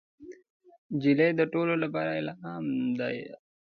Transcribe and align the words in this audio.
نجلۍ 0.93 1.29
د 1.39 1.41
ټولو 1.53 1.73
لپاره 1.83 2.11
الهام 2.21 2.65
ده. 2.99 3.07